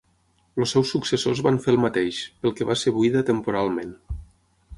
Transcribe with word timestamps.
Els 0.63 0.71
seus 0.75 0.93
successors 0.95 1.41
van 1.47 1.59
fer 1.65 1.73
el 1.75 1.79
mateix, 1.83 2.23
pel 2.47 2.57
que 2.61 2.69
va 2.71 2.79
ser 2.85 2.95
buida 2.97 3.27
temporalment. 3.33 3.95